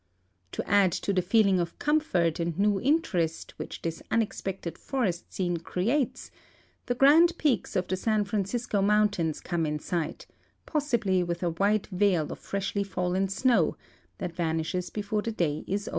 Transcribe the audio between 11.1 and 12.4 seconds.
witii ;i white veil of